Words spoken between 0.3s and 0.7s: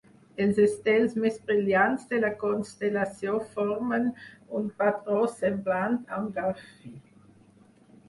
Els